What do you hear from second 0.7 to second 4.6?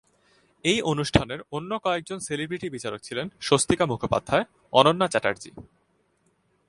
এই অনুষ্ঠানের অন্য কয়েকজন সেলিব্রিটি বিচারক ছিলেন স্বস্তিকা মুখোপাধ্যায়,